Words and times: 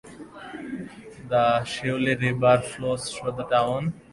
The 1.29 1.59
Shweli 1.63 2.19
River 2.19 2.59
flows 2.63 3.13
through 3.15 3.33
the 3.33 3.43
town. 3.43 3.93